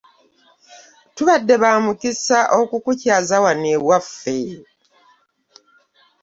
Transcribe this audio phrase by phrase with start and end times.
[1.15, 4.39] Tubadde ba mukisa okukukyaza wano ewaffe.